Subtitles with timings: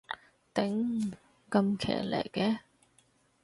[0.55, 1.13] 頂，
[1.51, 2.57] 咁騎呢嘅